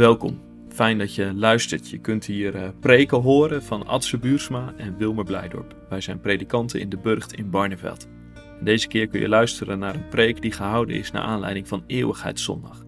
[0.00, 1.90] Welkom, fijn dat je luistert.
[1.90, 5.76] Je kunt hier uh, preken horen van Adse Buursma en Wilmer Blijdorp.
[5.88, 8.08] Wij zijn predikanten in de Burgt in Barneveld.
[8.58, 11.84] En deze keer kun je luisteren naar een preek die gehouden is naar aanleiding van
[11.86, 12.84] Eeuwigheidszondag.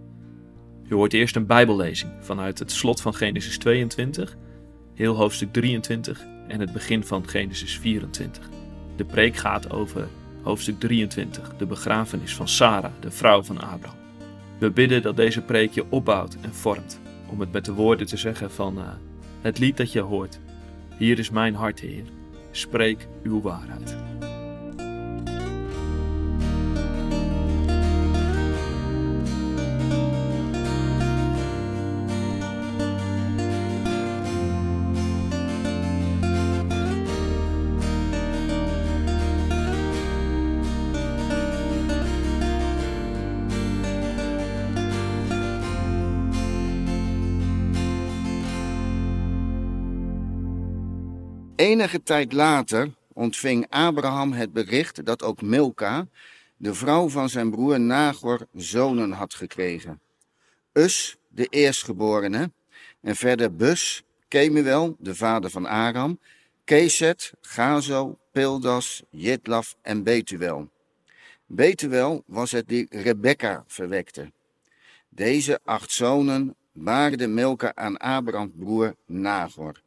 [0.82, 4.36] Je hoort eerst een bijbellezing vanuit het slot van Genesis 22,
[4.94, 8.48] heel hoofdstuk 23 en het begin van Genesis 24.
[8.96, 10.08] De preek gaat over
[10.42, 14.00] hoofdstuk 23, de begrafenis van Sarah, de vrouw van Abraham.
[14.62, 17.00] We bidden dat deze preek je opbouwt en vormt,
[17.32, 18.84] om het met de woorden te zeggen van uh,
[19.40, 20.40] het lied dat je hoort.
[20.98, 22.04] Hier is mijn hart, Heer,
[22.50, 24.11] spreek uw waarheid.
[51.62, 56.06] Enige tijd later ontving Abraham het bericht dat ook Milka,
[56.56, 60.00] de vrouw van zijn broer Nagor, zonen had gekregen.
[60.72, 62.50] Us, de eerstgeborene,
[63.00, 66.18] en verder Bus, Kemuel, de vader van Aram,
[66.64, 70.68] Keset, Gazo, Pildas, Jitlaf en Betuel.
[71.46, 74.32] Betuel was het die Rebekka verwekte.
[75.08, 79.81] Deze acht zonen baarde Milka aan Abrahams broer Nagor.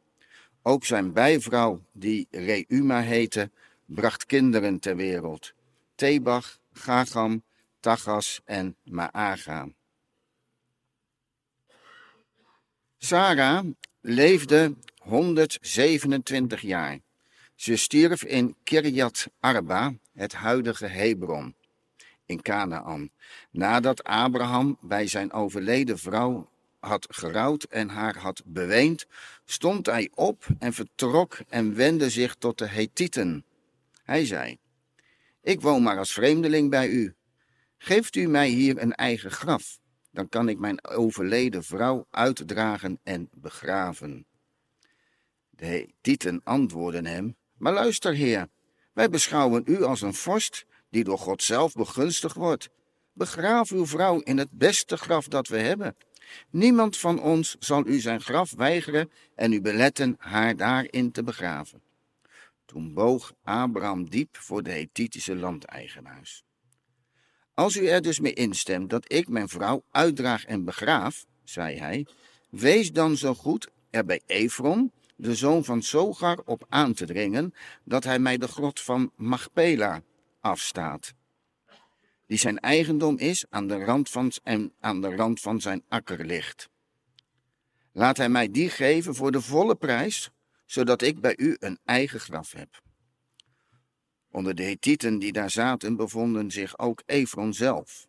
[0.68, 3.50] Ook zijn bijvrouw, die Reuma heette,
[3.84, 5.52] bracht kinderen ter wereld.
[5.94, 7.42] Tebach, Gagam,
[7.80, 9.68] Tagas en Maaga.
[12.98, 13.64] Sarah
[14.00, 16.98] leefde 127 jaar.
[17.54, 21.54] Ze stierf in Kirjat Arba, het huidige Hebron,
[22.24, 23.10] in Canaan,
[23.50, 26.48] nadat Abraham bij zijn overleden vrouw
[26.86, 29.06] had gerouwd en haar had beweend,
[29.44, 33.44] stond hij op en vertrok en wendde zich tot de Hethieten.
[34.02, 34.58] Hij zei,
[35.42, 37.14] ik woon maar als vreemdeling bij u.
[37.78, 39.78] Geeft u mij hier een eigen graf,
[40.10, 44.26] dan kan ik mijn overleden vrouw uitdragen en begraven.
[45.50, 48.48] De Hethieten antwoordden hem, maar luister heer,
[48.92, 52.68] wij beschouwen u als een vorst die door God zelf begunstigd wordt.
[53.12, 55.96] Begraaf uw vrouw in het beste graf dat we hebben
[56.50, 61.82] Niemand van ons zal u zijn graf weigeren en u beletten haar daarin te begraven.
[62.64, 66.44] Toen boog Abraham diep voor de Hethitische landeigenaars.
[67.54, 72.06] Als u er dus mee instemt dat ik mijn vrouw uitdraag en begraaf, zei hij,
[72.50, 77.54] wees dan zo goed er bij Efron, de zoon van Sogar, op aan te dringen
[77.84, 80.02] dat hij mij de grot van Machpela
[80.40, 81.14] afstaat
[82.26, 86.24] die zijn eigendom is aan de rand van, en aan de rand van zijn akker
[86.24, 86.68] ligt.
[87.92, 90.30] Laat hij mij die geven voor de volle prijs,
[90.64, 92.82] zodat ik bij u een eigen graf heb.
[94.30, 98.06] Onder de Hethieten die daar zaten bevonden zich ook Efron zelf.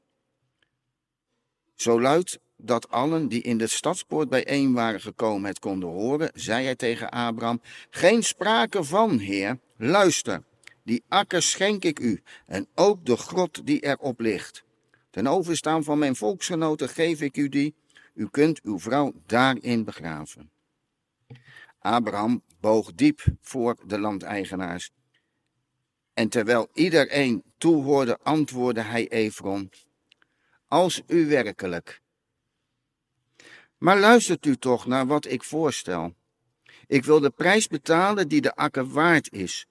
[1.75, 6.63] Zo luid dat allen die in de stadspoort bijeen waren gekomen het konden horen, zei
[6.63, 10.43] hij tegen Abraham: Geen sprake van, heer, luister.
[10.87, 14.63] Die akker schenk ik u, en ook de grot die erop ligt.
[15.09, 17.75] Ten overstaan van mijn volksgenoten geef ik u die.
[18.13, 20.51] U kunt uw vrouw daarin begraven.
[21.79, 24.91] Abraham boog diep voor de landeigenaars.
[26.13, 29.71] En terwijl iedereen toehoorde, antwoordde hij Efron:
[30.67, 32.01] Als u werkelijk.
[33.77, 36.13] Maar luistert u toch naar wat ik voorstel.
[36.87, 39.67] Ik wil de prijs betalen die de akker waard is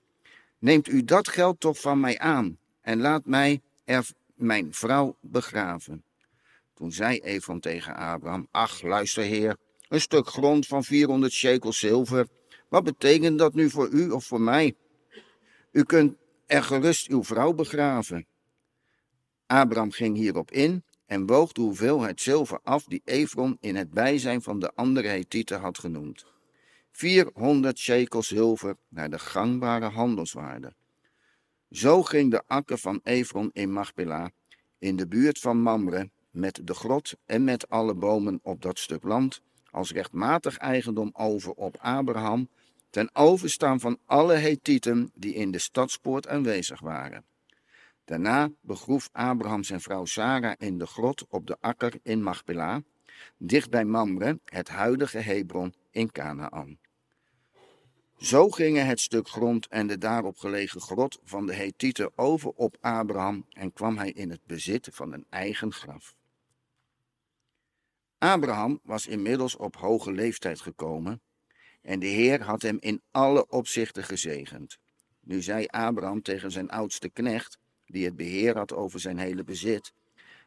[0.66, 6.04] Neemt u dat geld toch van mij aan en laat mij er mijn vrouw begraven.
[6.74, 9.56] Toen zei Efron tegen Abraham, ach, luister heer,
[9.88, 12.26] een stuk grond van 400 shekel zilver,
[12.68, 14.74] wat betekent dat nu voor u of voor mij?
[15.72, 16.16] U kunt
[16.46, 18.26] er gerust uw vrouw begraven.
[19.46, 24.42] Abraham ging hierop in en woog de hoeveelheid zilver af die Efron in het bijzijn
[24.42, 26.35] van de andere Hethieten had genoemd.
[26.96, 30.74] 400 shekel zilver naar de gangbare handelswaarde.
[31.70, 34.30] Zo ging de akker van Efron in Machpela,
[34.78, 39.02] in de buurt van Mamre, met de grot en met alle bomen op dat stuk
[39.02, 39.40] land,
[39.70, 42.48] als rechtmatig eigendom over op Abraham,
[42.90, 47.24] ten overstaan van alle Hethieten die in de stadspoort aanwezig waren.
[48.04, 52.82] Daarna begroef Abraham zijn vrouw Sarah in de grot op de akker in Machpela,
[53.38, 56.84] dicht bij Mamre, het huidige Hebron in Canaan.
[58.18, 62.76] Zo gingen het stuk grond en de daarop gelegen grot van de Hethieten over op
[62.80, 66.16] Abraham en kwam hij in het bezit van een eigen graf.
[68.18, 71.20] Abraham was inmiddels op hoge leeftijd gekomen
[71.82, 74.78] en de Heer had hem in alle opzichten gezegend.
[75.20, 79.92] Nu zei Abraham tegen zijn oudste knecht, die het beheer had over zijn hele bezit: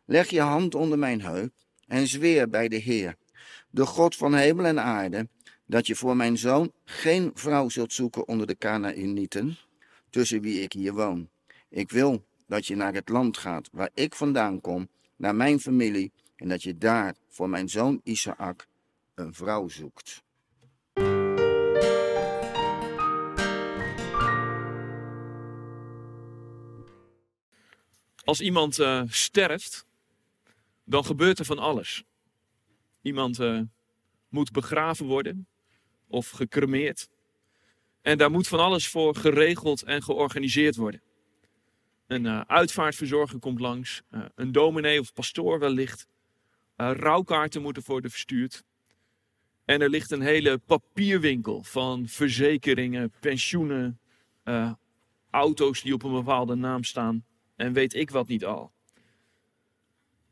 [0.05, 1.53] Leg je hand onder mijn heup
[1.87, 3.15] en zweer bij de Heer,
[3.69, 5.27] de God van hemel en aarde,
[5.69, 9.57] dat je voor mijn zoon geen vrouw zult zoeken onder de Canaanieten,
[10.09, 11.29] tussen wie ik hier woon.
[11.69, 16.11] Ik wil dat je naar het land gaat waar ik vandaan kom, naar mijn familie,
[16.35, 18.67] en dat je daar voor mijn zoon Isaac
[19.15, 20.23] een vrouw zoekt.
[28.23, 29.85] Als iemand uh, sterft,
[30.83, 32.03] dan gebeurt er van alles.
[33.01, 33.61] Iemand uh,
[34.29, 35.47] moet begraven worden
[36.09, 37.09] of gecremeerd.
[38.01, 41.01] En daar moet van alles voor geregeld en georganiseerd worden.
[42.07, 44.01] Een uh, uitvaartverzorger komt langs,
[44.35, 46.07] een dominee of pastoor wellicht.
[46.75, 48.63] rouwkaarten moeten worden verstuurd.
[49.65, 53.99] En er ligt een hele papierwinkel van verzekeringen, pensioenen,
[55.29, 57.25] auto's die op een bepaalde naam staan
[57.55, 58.71] en weet ik wat niet al.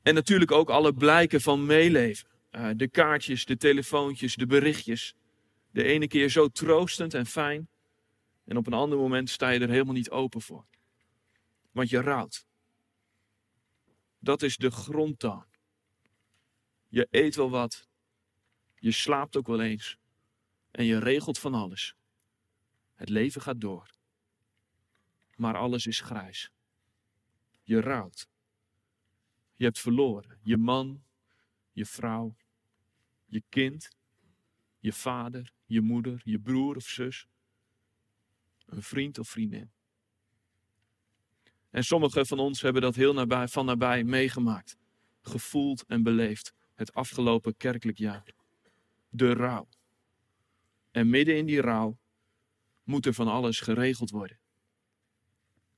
[0.02, 2.28] En natuurlijk ook alle blijken van meeleven.
[2.52, 5.16] Uh, de kaartjes, de telefoontjes, de berichtjes.
[5.78, 7.70] De ene keer zo troostend en fijn.
[8.44, 10.66] En op een ander moment sta je er helemaal niet open voor.
[11.72, 12.48] Want je rouwt.
[14.20, 15.46] Dat is de grondtoon.
[16.88, 17.88] Je eet wel wat.
[18.76, 19.98] Je slaapt ook wel eens.
[20.72, 21.96] En je regelt van alles.
[22.94, 23.90] Het leven gaat door.
[25.36, 26.52] Maar alles is grijs.
[27.64, 28.30] Je rouwt.
[29.56, 30.40] Je hebt verloren.
[30.44, 31.04] Je man,
[31.72, 32.36] je vrouw,
[33.26, 33.90] je kind,
[34.80, 37.28] je vader, je moeder, je broer of zus,
[38.66, 39.72] een vriend of vriendin.
[41.70, 44.78] En sommigen van ons hebben dat heel nabij, van nabij meegemaakt,
[45.22, 48.34] gevoeld en beleefd het afgelopen kerkelijk jaar.
[49.10, 49.68] De rouw.
[50.92, 52.00] En midden in die rouw
[52.84, 54.40] moet er van alles geregeld worden.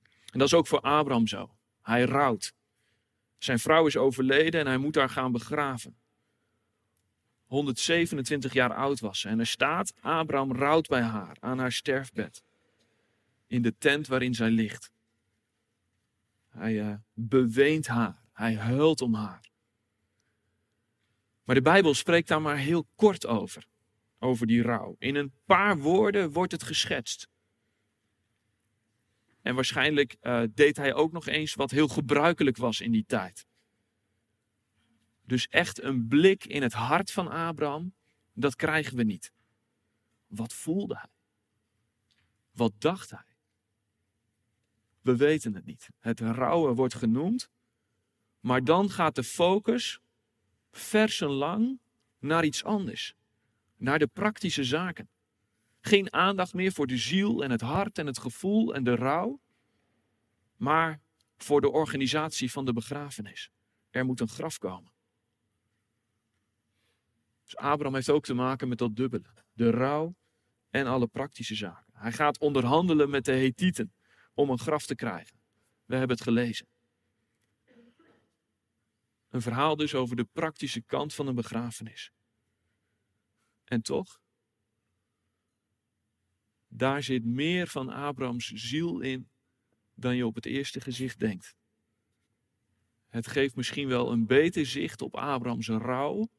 [0.04, 1.56] En dat is ook voor Abraham zo.
[1.82, 2.54] Hij rouwt.
[3.38, 5.98] Zijn vrouw is overleden en hij moet haar gaan begraven.
[7.50, 12.44] 127 jaar oud was en er staat, Abraham rouwt bij haar aan haar sterfbed.
[13.48, 14.92] In de tent waarin zij ligt.
[16.50, 19.50] Hij uh, beweent haar, hij huilt om haar.
[21.44, 23.66] Maar de Bijbel spreekt daar maar heel kort over,
[24.20, 24.96] over die rouw.
[25.00, 27.28] In een paar woorden wordt het geschetst.
[29.42, 33.48] En waarschijnlijk uh, deed hij ook nog eens wat heel gebruikelijk was in die tijd.
[35.30, 37.94] Dus echt een blik in het hart van Abraham,
[38.34, 39.32] dat krijgen we niet.
[40.28, 41.10] Wat voelde hij?
[42.52, 43.26] Wat dacht hij?
[45.02, 45.90] We weten het niet.
[46.00, 47.50] Het rouwen wordt genoemd,
[48.40, 50.00] maar dan gaat de focus
[50.72, 51.80] versenlang
[52.20, 53.16] naar iets anders.
[53.76, 55.10] Naar de praktische zaken.
[55.82, 59.40] Geen aandacht meer voor de ziel en het hart en het gevoel en de rouw,
[60.56, 61.02] maar
[61.38, 63.50] voor de organisatie van de begrafenis.
[63.90, 64.98] Er moet een graf komen.
[67.50, 69.26] Dus Abraham heeft ook te maken met dat dubbele.
[69.54, 70.16] De rouw
[70.70, 71.94] en alle praktische zaken.
[71.94, 73.94] Hij gaat onderhandelen met de Hethieten
[74.34, 75.40] om een graf te krijgen.
[75.86, 76.68] We hebben het gelezen.
[79.30, 82.12] Een verhaal dus over de praktische kant van een begrafenis.
[83.64, 84.20] En toch,
[86.68, 89.30] daar zit meer van Abrahams ziel in
[89.94, 91.56] dan je op het eerste gezicht denkt.
[93.08, 96.30] Het geeft misschien wel een beter zicht op Abrahams rouw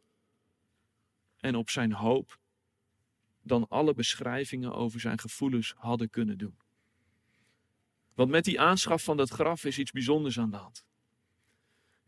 [1.40, 2.38] en op zijn hoop
[3.42, 6.59] dan alle beschrijvingen over zijn gevoelens hadden kunnen doen.
[8.14, 10.85] Want met die aanschaf van dat graf is iets bijzonders aan de hand.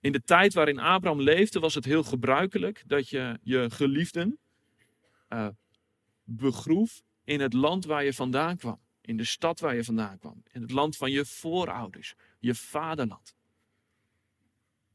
[0.01, 4.39] In de tijd waarin Abraham leefde was het heel gebruikelijk dat je je geliefden
[5.29, 5.49] uh,
[6.25, 8.81] begroef in het land waar je vandaan kwam.
[9.01, 10.43] In de stad waar je vandaan kwam.
[10.53, 12.15] In het land van je voorouders.
[12.39, 13.35] Je vaderland.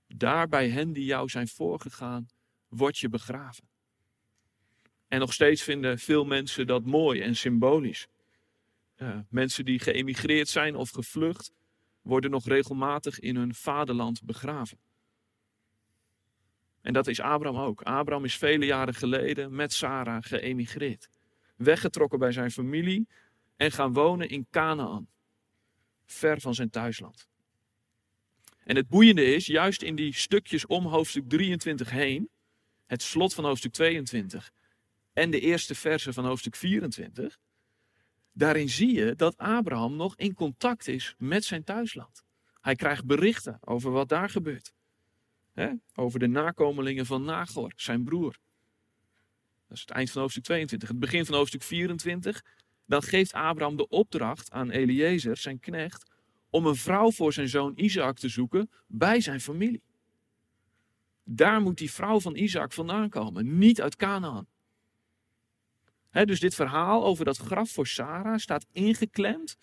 [0.07, 2.27] Daar bij hen die jou zijn voorgegaan,
[2.67, 3.67] word je begraven.
[5.07, 8.07] En nog steeds vinden veel mensen dat mooi en symbolisch.
[9.29, 11.51] mensen die geëmigreerd zijn of gevlucht,
[12.01, 14.77] worden nog regelmatig in hun vaderland begraven.
[16.81, 17.81] En dat is Abraham ook.
[17.81, 21.09] Abraham is vele jaren geleden met Sarah geëmigreerd
[21.57, 23.07] weggetrokken bij zijn familie
[23.55, 25.07] en gaan wonen in Canaan,
[26.05, 27.27] ver van zijn thuisland.
[28.63, 32.29] En het boeiende is, juist in die stukjes om hoofdstuk 23 heen,
[32.85, 34.51] het slot van hoofdstuk 22
[35.17, 37.37] en de eerste versen van hoofdstuk 24,
[38.31, 42.23] daarin zie je dat Abraham nog in contact is met zijn thuisland.
[42.61, 44.73] Hij krijgt berichten over wat daar gebeurt.
[45.93, 48.37] Over de nakomelingen van Nagor, zijn broer.
[49.67, 50.89] Dat is het eind van hoofdstuk 22.
[50.89, 52.43] Het begin van hoofdstuk 24.
[52.85, 56.11] Dan geeft Abraham de opdracht aan Eliezer, zijn knecht,
[56.49, 59.83] om een vrouw voor zijn zoon Isaac te zoeken bij zijn familie.
[61.23, 64.47] Daar moet die vrouw van Isaac vandaan komen, niet uit Canaan.
[66.25, 69.57] Dus dit verhaal over dat graf voor Sarah staat ingeklemd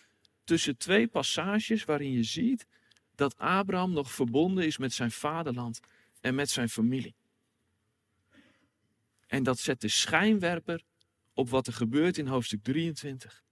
[0.44, 2.66] tussen twee passages waarin je ziet
[3.14, 5.80] dat Abraham nog verbonden is met zijn vaderland
[6.20, 7.14] en met zijn familie.
[9.26, 10.82] En dat zet de schijnwerper
[11.32, 13.42] op wat er gebeurt in hoofdstuk 23.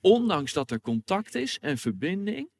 [0.00, 2.50] Ondanks dat er contact is en verbinding,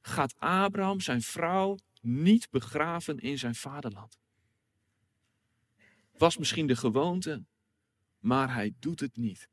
[0.00, 4.18] gaat Abraham zijn vrouw niet begraven in zijn vaderland.
[6.16, 7.44] Was misschien de gewoonte,
[8.22, 9.48] maar hij doet het niet.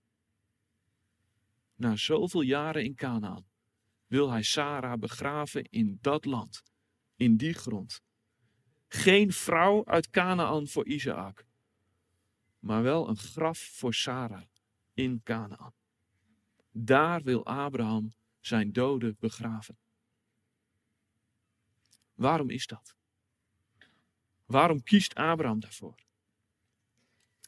[1.75, 3.45] Na zoveel jaren in Canaan
[4.07, 6.63] wil hij Sarah begraven in dat land,
[7.15, 8.01] in die grond.
[8.87, 11.45] Geen vrouw uit Canaan voor Isaac,
[12.59, 14.43] maar wel een graf voor Sarah
[14.93, 15.73] in Canaan.
[16.71, 19.77] Daar wil Abraham zijn doden begraven.
[22.13, 22.95] Waarom is dat?
[24.45, 25.95] Waarom kiest Abraham daarvoor?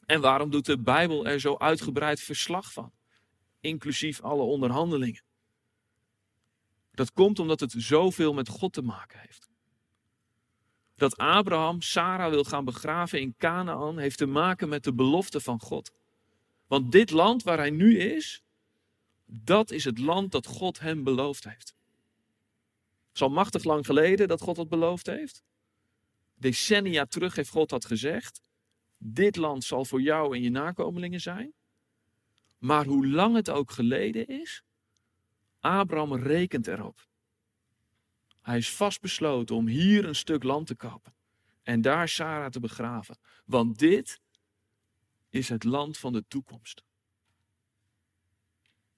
[0.06, 2.92] En waarom doet de Bijbel er zo uitgebreid verslag van,
[3.60, 5.22] inclusief alle onderhandelingen?
[6.90, 9.50] Dat komt omdat het zoveel met God te maken heeft.
[10.96, 15.60] Dat Abraham Sarah wil gaan begraven in Canaan heeft te maken met de belofte van
[15.60, 15.92] God.
[16.66, 18.42] Want dit land waar hij nu is,
[19.24, 21.74] dat is het land dat God hem beloofd heeft.
[23.06, 25.42] Het is al machtig lang geleden dat God dat beloofd heeft.
[26.34, 28.40] Decennia terug heeft God dat gezegd.
[29.04, 31.52] Dit land zal voor jou en je nakomelingen zijn.
[32.58, 34.62] Maar hoe lang het ook geleden is,
[35.60, 37.08] Abraham rekent erop.
[38.40, 41.14] Hij is vastbesloten om hier een stuk land te kopen
[41.62, 43.18] en daar Sarah te begraven.
[43.44, 44.20] Want dit
[45.28, 46.84] is het land van de toekomst.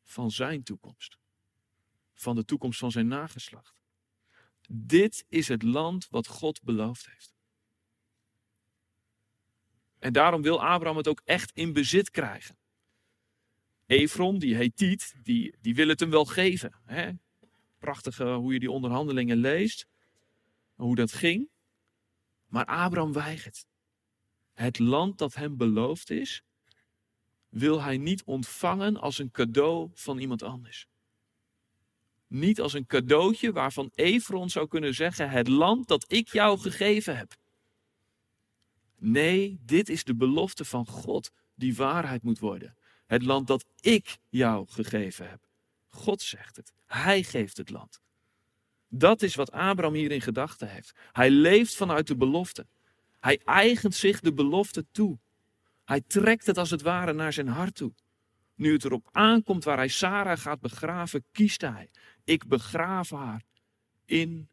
[0.02, 1.18] Van zijn toekomst.
[2.14, 3.74] Van de toekomst van zijn nageslacht.
[4.68, 7.33] Dit is het land wat God beloofd heeft.
[10.04, 12.56] En daarom wil Abraham het ook echt in bezit krijgen.
[13.86, 16.80] Efron, die Hethiet, die, die wil het hem wel geven.
[16.84, 17.10] Hè?
[17.78, 19.86] Prachtige hoe je die onderhandelingen leest.
[20.74, 21.48] Hoe dat ging.
[22.46, 23.66] Maar Abraham weigert.
[24.52, 26.42] Het land dat hem beloofd is,
[27.48, 30.86] wil hij niet ontvangen als een cadeau van iemand anders.
[32.26, 37.16] Niet als een cadeautje waarvan Efron zou kunnen zeggen: Het land dat ik jou gegeven
[37.16, 37.42] heb.
[38.96, 42.76] Nee, dit is de belofte van God die waarheid moet worden.
[43.06, 45.46] Het land dat ik jou gegeven heb.
[45.88, 46.72] God zegt het.
[46.86, 48.00] Hij geeft het land.
[48.88, 50.92] Dat is wat Abraham hier in gedachten heeft.
[51.12, 52.66] Hij leeft vanuit de belofte.
[53.20, 55.18] Hij eigent zich de belofte toe.
[55.84, 57.92] Hij trekt het als het ware naar zijn hart toe.
[58.54, 61.90] Nu het erop aankomt waar hij Sarah gaat begraven, kiest hij.
[62.24, 63.42] Ik begraaf haar
[64.04, 64.48] in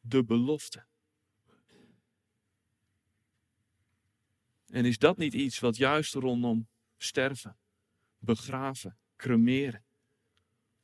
[0.00, 0.87] de belofte.
[4.68, 7.58] En is dat niet iets wat juist rondom sterven,
[8.18, 9.84] begraven, cremeren,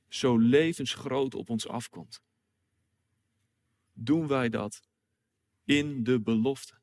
[0.09, 2.23] zo levensgroot op ons afkomt?
[3.93, 4.83] Doen wij dat
[5.65, 6.83] in de belofte?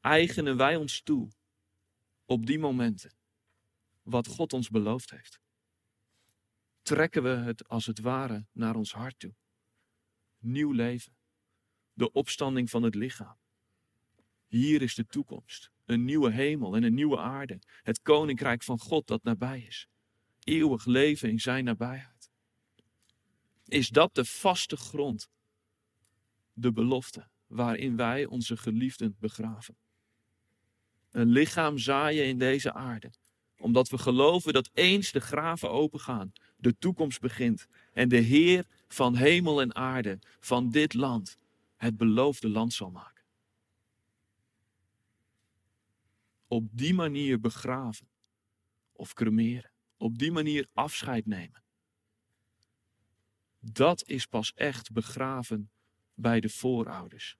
[0.00, 1.30] Eigenen wij ons toe
[2.24, 3.16] op die momenten
[4.02, 5.42] wat God ons beloofd heeft?
[6.84, 9.34] trekken we het als het ware naar ons hart toe.
[10.38, 11.16] Nieuw leven.
[11.92, 13.38] De opstanding van het lichaam.
[14.46, 15.70] Hier is de toekomst.
[15.84, 17.58] Een nieuwe hemel en een nieuwe aarde.
[17.82, 19.88] Het koninkrijk van God dat nabij is.
[20.44, 22.30] Eeuwig leven in zijn nabijheid.
[23.66, 25.30] Is dat de vaste grond?
[26.52, 29.76] De belofte waarin wij onze geliefden begraven.
[31.10, 33.12] Een lichaam zaaien in deze aarde
[33.64, 39.16] omdat we geloven dat eens de graven opengaan, de toekomst begint en de Heer van
[39.16, 41.36] hemel en aarde, van dit land,
[41.76, 43.13] het beloofde land zal maken.
[46.46, 48.08] Op die manier begraven
[48.92, 51.62] of cremeren, op die manier afscheid nemen.
[53.60, 55.70] Dat is pas echt begraven
[56.14, 57.36] bij de voorouders.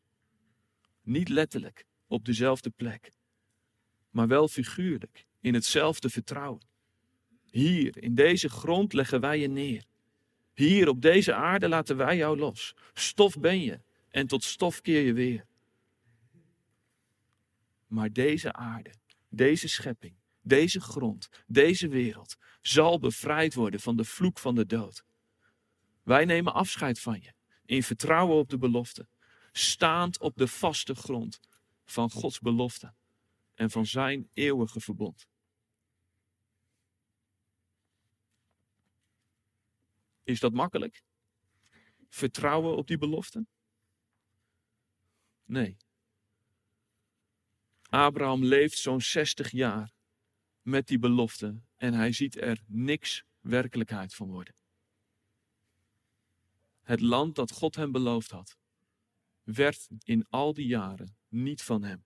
[1.03, 3.13] Niet letterlijk op dezelfde plek,
[4.11, 6.67] maar wel figuurlijk in hetzelfde vertrouwen.
[7.51, 9.85] Hier, in deze grond leggen wij je neer.
[10.55, 12.75] Hier op deze aarde laten wij jou los.
[12.93, 15.47] Stof ben je en tot stof keer je weer.
[17.95, 18.95] Maar deze aarde,
[19.29, 25.05] deze schepping, deze grond, deze wereld zal bevrijd worden van de vloek van de dood.
[26.03, 27.35] Wij nemen afscheid van je
[27.65, 29.09] in vertrouwen op de belofte.
[29.53, 31.41] staand op de vaste grond
[31.85, 32.95] van Gods belofte
[33.55, 35.27] en van zijn eeuwige verbond.
[40.23, 41.03] Is dat makkelijk?
[42.09, 43.47] Vertrouwen op die belofte?
[45.45, 45.77] Nee.
[47.95, 49.95] Abraham leeft zo'n 60 jaar
[50.63, 54.55] met die belofte en hij ziet er niks werkelijkheid van worden.
[56.83, 58.57] Het land dat God hem beloofd had,
[59.43, 62.05] werd in al die jaren niet van hem.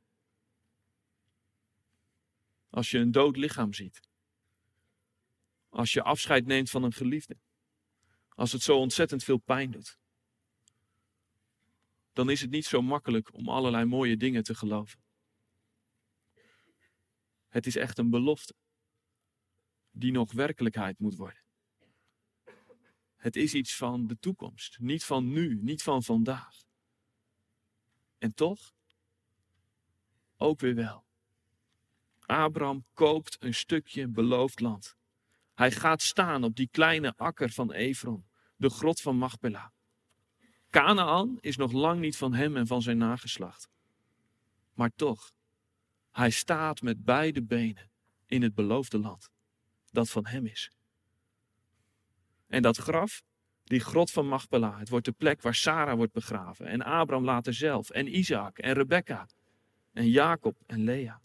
[2.71, 4.01] Als je een dood lichaam ziet,
[5.69, 7.37] als je afscheid neemt van een geliefde,
[8.29, 9.99] als het zo ontzettend veel pijn doet,
[12.13, 15.07] dan is het niet zo makkelijk om allerlei mooie dingen te geloven.
[17.49, 18.55] Het is echt een belofte
[19.91, 21.43] die nog werkelijkheid moet worden.
[23.17, 26.57] Het is iets van de toekomst, niet van nu, niet van vandaag.
[28.19, 28.73] En toch,
[30.37, 31.07] ook weer wel.
[32.21, 34.97] Abraham koopt een stukje beloofd land.
[35.55, 38.27] Hij gaat staan op die kleine akker van Efron,
[38.57, 39.69] de grot van Machpelah.
[40.71, 43.69] Canaan is nog lang niet van hem en van zijn nageslacht.
[44.73, 45.33] Maar toch,
[46.19, 47.91] hij staat met beide benen
[48.27, 49.31] in het beloofde land,
[49.91, 50.71] dat van hem is.
[52.47, 53.23] En dat graf,
[53.65, 56.67] die grot van Machpelah, het wordt de plek waar Sarah wordt begraven.
[56.67, 57.91] En Abraham later zelf.
[57.91, 59.29] En Isaac en Rebecca.
[59.93, 61.21] En Jacob en Lea.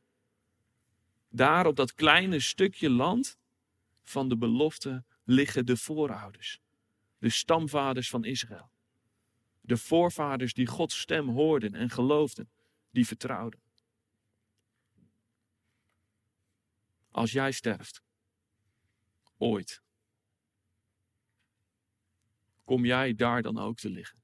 [1.30, 3.38] Daar op dat kleine stukje land
[4.04, 6.60] van de belofte liggen de voorouders.
[7.18, 8.70] De stamvaders van Israël.
[9.62, 12.50] De voorvaders die Gods stem hoorden en geloofden.
[12.92, 13.62] Die vertrouwden.
[17.14, 18.04] Als jij sterft.
[19.38, 19.84] Ooit
[22.64, 24.24] kom jij daar dan ook te liggen.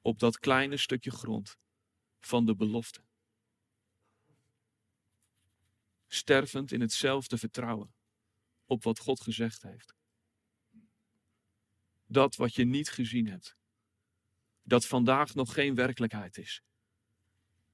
[0.00, 1.58] Op dat kleine stukje grond
[2.18, 3.04] van de belofte.
[6.06, 7.94] Stervend in hetzelfde vertrouwen
[8.64, 9.94] op wat God gezegd heeft.
[12.06, 13.56] Dat wat je niet gezien hebt,
[14.62, 16.62] dat vandaag nog geen werkelijkheid is.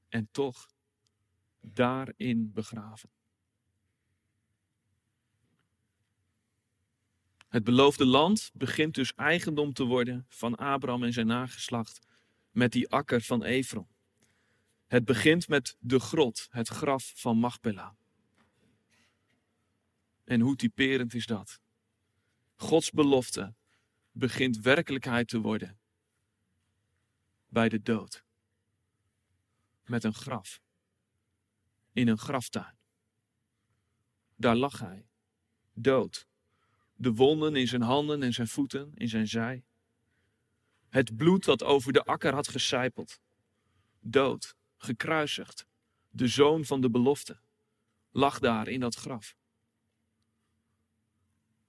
[0.08, 0.75] En toch
[1.72, 3.10] daarin begraven.
[7.48, 12.06] Het beloofde land begint dus eigendom te worden van Abraham en zijn nageslacht
[12.50, 13.88] met die akker van Efron.
[14.86, 17.92] Het begint met de grot, het graf van Machpelah.
[20.24, 21.60] En hoe typerend is dat?
[22.54, 23.54] Gods belofte
[24.10, 25.78] begint werkelijkheid te worden
[27.48, 28.24] bij de dood.
[29.84, 30.60] Met een graf.
[31.96, 32.76] In een graftuin.
[34.36, 35.08] Daar lag hij,
[35.72, 36.26] dood
[36.96, 39.64] de wonden in zijn handen en zijn voeten, in zijn zij.
[40.88, 43.20] Het bloed dat over de akker had gecijpeld.
[44.00, 45.66] Dood, gekruisigd,
[46.08, 47.40] de zoon van de belofte,
[48.10, 49.36] lag daar in dat graf.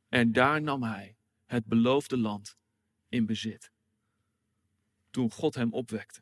[0.10, 2.58] En daar nam hij het beloofde land
[3.10, 3.72] in bezit.
[5.10, 6.22] Toen God hem opwekte.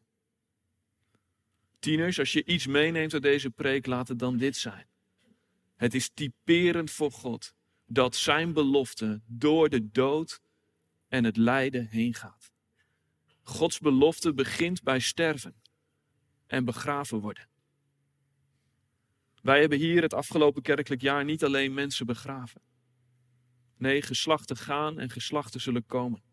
[1.86, 4.88] Tieners, als je iets meeneemt uit deze preek, laat het dan dit zijn.
[5.76, 7.54] Het is typerend voor God
[7.86, 10.42] dat zijn belofte door de dood
[11.08, 12.52] en het lijden heen gaat.
[13.44, 15.56] Gods belofte begint bij sterven
[16.48, 17.48] en begraven worden.
[19.42, 22.62] Wij hebben hier het afgelopen kerkelijk jaar niet alleen mensen begraven.
[23.78, 26.24] Nee, geslachten gaan en geslachten zullen komen.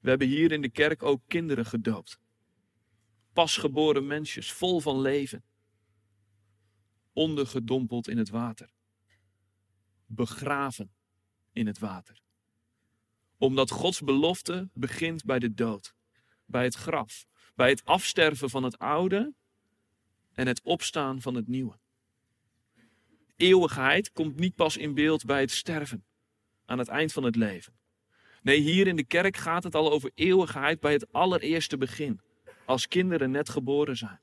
[0.00, 2.18] We hebben hier in de kerk ook kinderen gedoopt.
[3.36, 5.44] Pasgeboren mensjes, vol van leven.
[7.12, 8.74] Ondergedompeld in het water
[10.06, 10.94] begraven
[11.52, 12.20] in het water.
[13.38, 15.94] Omdat Gods belofte begint bij de dood,
[16.44, 19.34] bij het graf, bij het afsterven van het oude
[20.32, 21.78] en het opstaan van het nieuwe.
[23.36, 26.04] Eeuwigheid komt niet pas in beeld bij het sterven,
[26.64, 27.74] aan het eind van het leven.
[28.42, 32.20] Nee, hier in de kerk gaat het al over eeuwigheid bij het allereerste begin,
[32.66, 34.20] als kinderen net geboren zijn.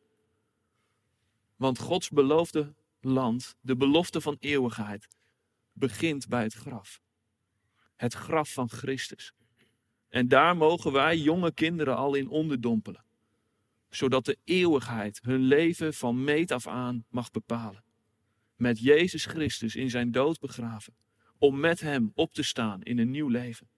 [1.56, 5.08] Want Gods beloofde land, de belofte van eeuwigheid,
[5.74, 7.02] begint bij het graf.
[7.96, 9.34] Het graf van Christus.
[10.10, 13.04] En daar mogen wij jonge kinderen al in onderdompelen.
[13.90, 17.84] Zodat de eeuwigheid hun leven van meet af aan mag bepalen.
[18.56, 20.96] Met Jezus Christus in zijn dood begraven.
[21.38, 23.70] Om met hem op te staan in een nieuw leven.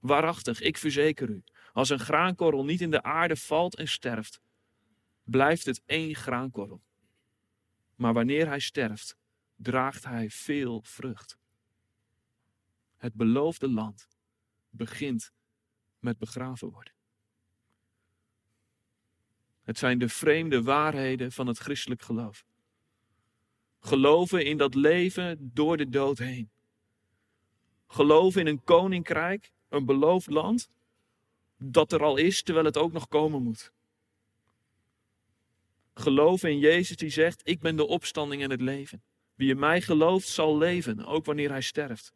[0.00, 4.40] Waarachtig, ik verzeker u, als een graankorrel niet in de aarde valt en sterft,
[5.22, 6.82] blijft het één graankorrel.
[7.94, 9.16] Maar wanneer hij sterft,
[9.56, 11.38] draagt hij veel vrucht.
[12.96, 14.08] Het beloofde land
[14.70, 15.32] begint
[15.98, 16.92] met begraven worden.
[19.62, 22.44] Het zijn de vreemde waarheden van het christelijk geloof.
[23.80, 26.50] Geloven in dat leven door de dood heen.
[27.86, 30.68] Geloven in een koninkrijk, een beloofd land,
[31.58, 33.72] dat er al is terwijl het ook nog komen moet.
[35.94, 39.02] Geloven in Jezus die zegt, ik ben de opstanding en het leven.
[39.34, 42.12] Wie in mij gelooft zal leven, ook wanneer hij sterft.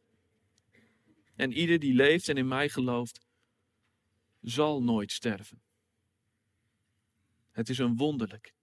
[1.37, 3.21] En ieder die leeft en in mij gelooft,
[4.41, 5.63] zal nooit sterven.
[7.51, 8.55] Het is een wonderlijk,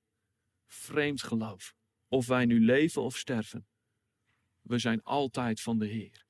[0.65, 1.75] vreemd geloof.
[2.07, 3.67] Of wij nu leven of sterven,
[4.61, 6.25] we zijn altijd van de Heer.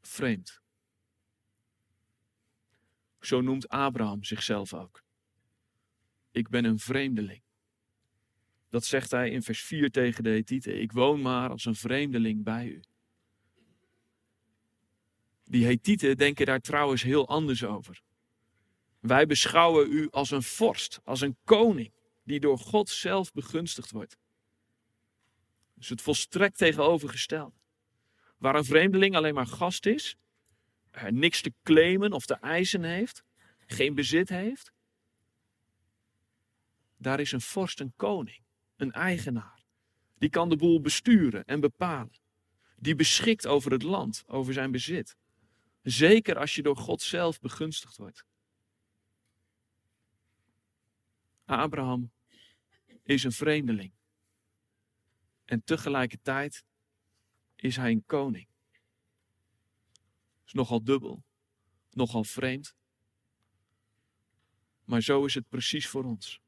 [0.00, 0.62] Vreemd.
[3.20, 5.02] Zo noemt Abraham zichzelf ook.
[6.30, 7.42] Ik ben een vreemdeling.
[8.68, 10.80] Dat zegt hij in vers 4 tegen de Hethieten.
[10.80, 12.80] Ik woon maar als een vreemdeling bij u.
[15.44, 18.02] Die Hethieten denken daar trouwens heel anders over.
[19.00, 24.16] Wij beschouwen u als een vorst, als een koning, die door God zelf begunstigd wordt.
[25.74, 27.56] Dus het volstrekt tegenovergestelde.
[28.38, 30.16] Waar een vreemdeling alleen maar gast is,
[31.10, 33.24] niks te claimen of te eisen heeft,
[33.66, 34.72] geen bezit heeft,
[36.96, 38.42] daar is een vorst, een koning,
[38.76, 39.64] een eigenaar.
[40.18, 42.18] Die kan de boel besturen en bepalen.
[42.76, 45.16] Die beschikt over het land, over zijn bezit.
[45.82, 48.24] Zeker als je door God zelf begunstigd wordt.
[51.44, 52.10] Abraham
[53.02, 53.92] is een vreemdeling.
[55.44, 56.64] En tegelijkertijd
[57.56, 58.46] is hij een koning.
[60.48, 61.24] Is nogal dubbel,
[61.90, 62.74] nogal vreemd.
[64.84, 66.40] Maar zo is het precies voor ons.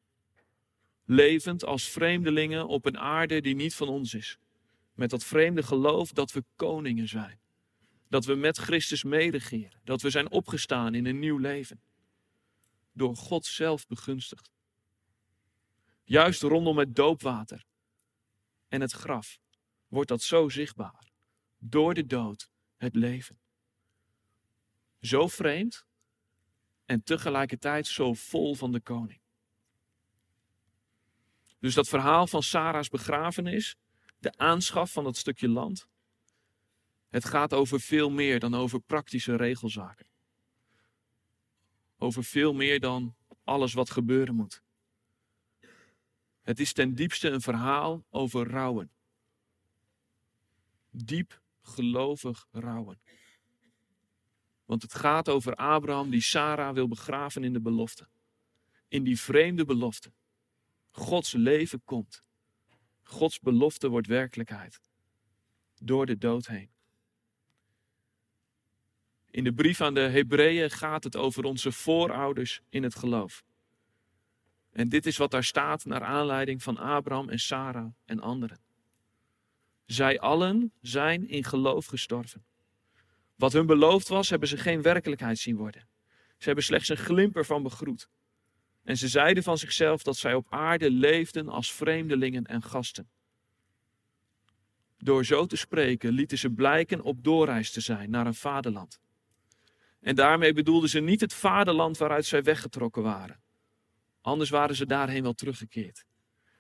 [1.04, 4.38] Levend als vreemdelingen op een aarde die niet van ons is.
[4.92, 7.40] Met dat vreemde geloof dat we koningen zijn.
[8.08, 9.80] Dat we met Christus medegeren.
[9.84, 11.80] Dat we zijn opgestaan in een nieuw leven.
[12.92, 14.50] Door God zelf begunstigd.
[16.04, 17.64] Juist rondom het doopwater
[18.68, 19.38] en het graf
[19.88, 21.12] wordt dat zo zichtbaar.
[21.58, 23.39] Door de dood het leven.
[25.00, 25.84] Zo vreemd
[26.84, 29.20] en tegelijkertijd zo vol van de koning.
[31.58, 33.76] Dus dat verhaal van Sarah's begrafenis,
[34.18, 35.88] de aanschaf van dat stukje land,
[37.08, 40.06] het gaat over veel meer dan over praktische regelzaken.
[41.98, 44.62] Over veel meer dan alles wat gebeuren moet.
[46.42, 48.90] Het is ten diepste een verhaal over rouwen.
[50.90, 53.00] Diep gelovig rouwen.
[54.70, 58.09] Want het gaat over Abraham die Sarah wil begraven in de belofte.
[58.88, 60.12] In die vreemde belofte.
[60.90, 62.22] Gods leven komt.
[63.02, 64.80] Gods belofte wordt werkelijkheid.
[65.83, 66.70] Door de dood heen.
[69.30, 73.44] In de brief aan de Hebreeën gaat het over onze voorouders in het geloof.
[74.70, 78.61] En dit is wat daar staat naar aanleiding van Abraham en Sarah en anderen.
[79.87, 82.44] Zij allen zijn in geloof gestorven.
[83.40, 85.88] Wat hun beloofd was, hebben ze geen werkelijkheid zien worden.
[86.38, 88.09] Ze hebben slechts een glimper van begroet.
[88.83, 93.11] En ze zeiden van zichzelf dat zij op aarde leefden als vreemdelingen en gasten.
[94.98, 99.00] Door zo te spreken lieten ze blijken op doorreis te zijn naar een vaderland.
[100.00, 103.40] En daarmee bedoelden ze niet het vaderland waaruit zij weggetrokken waren.
[104.20, 106.05] Anders waren ze daarheen wel teruggekeerd.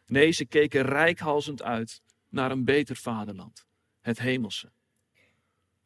[0.06, 3.66] Nee, ze keken rijkhalzend uit naar een beter vaderland,
[4.00, 4.72] het hemelse.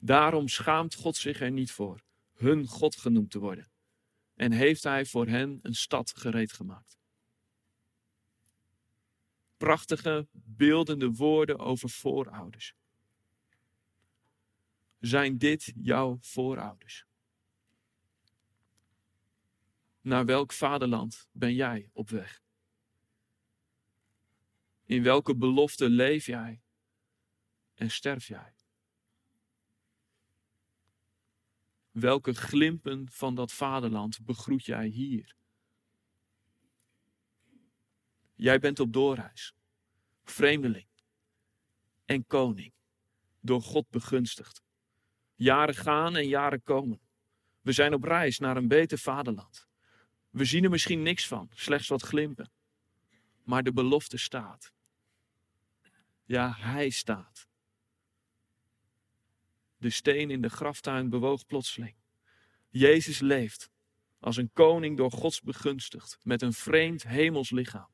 [0.04, 3.70] Daarom schaamt God zich er niet voor hun God genoemd te worden
[4.34, 6.98] en heeft hij voor hen een stad gereed gemaakt.
[9.56, 12.74] Prachtige, beeldende woorden over voorouders.
[14.98, 17.06] Zijn dit jouw voorouders?
[20.00, 22.42] Naar welk vaderland ben jij op weg?
[24.84, 26.62] In welke belofte leef jij
[27.74, 28.54] en sterf jij?
[31.94, 35.34] Welke glimpen van dat vaderland begroet jij hier?
[38.34, 39.54] Jij bent op doorreis,
[40.24, 40.86] vreemdeling
[42.04, 42.72] en koning,
[43.40, 44.62] door God begunstigd.
[45.34, 47.00] Jaren gaan en jaren komen.
[47.60, 49.66] We zijn op reis naar een beter vaderland.
[50.30, 52.50] We zien er misschien niks van, slechts wat glimpen.
[53.44, 54.72] Maar de belofte staat.
[56.24, 57.48] Ja, hij staat.
[59.84, 61.94] De steen in de graftuin bewoog plotseling.
[62.68, 63.70] Jezus leeft
[64.20, 67.88] als een koning door Gods begunstigd, met een vreemd hemels lichaam,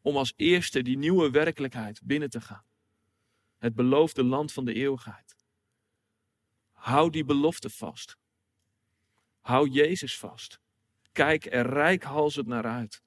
[0.00, 2.64] om als eerste die nieuwe werkelijkheid binnen te gaan.
[3.58, 5.36] Het beloofde land van de eeuwigheid.
[6.72, 8.16] Hou die belofte vast.
[9.40, 10.60] Hou Jezus vast
[11.12, 13.02] Kijk er rijkhalsend naar uit.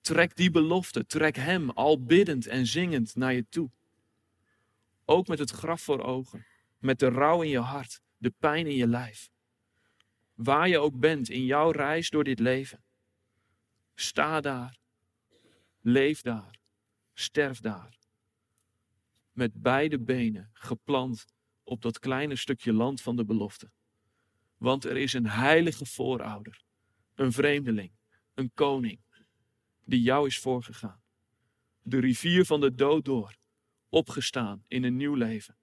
[0.00, 3.70] Trek die belofte, trek Hem al biddend en zingend naar je toe.
[5.04, 6.46] Ook met het graf voor ogen,
[6.78, 9.30] met de rouw in je hart, de pijn in je lijf.
[10.34, 12.84] Waar je ook bent in jouw reis door dit leven.
[13.94, 14.78] Sta daar,
[15.80, 16.58] leef daar,
[17.12, 17.98] sterf daar.
[19.32, 21.24] Met beide benen geplant
[21.64, 23.70] op dat kleine stukje land van de belofte.
[24.56, 26.62] Want er is een heilige voorouder,
[27.14, 27.92] een vreemdeling,
[28.34, 29.00] een koning,
[29.84, 31.02] die jou is voorgegaan.
[31.82, 33.36] De rivier van de dood door,
[33.88, 35.56] opgestaan in een nieuw leven.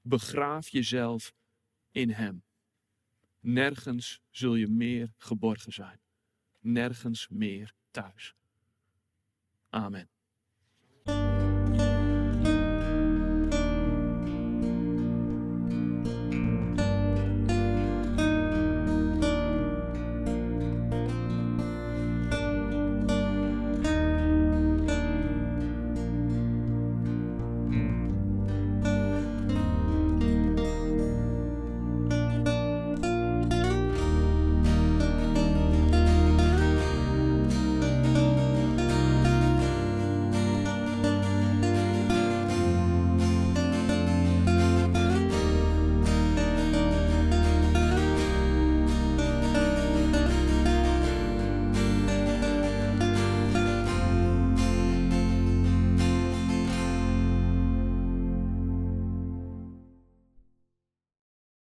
[0.00, 1.34] Begraaf jezelf
[1.90, 2.42] in Hem.
[3.40, 6.00] Nergens zul je meer geborgen zijn.
[6.58, 8.34] Nergens meer thuis.
[9.68, 10.08] Amen.